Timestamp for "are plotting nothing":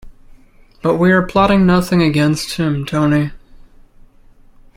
1.11-2.01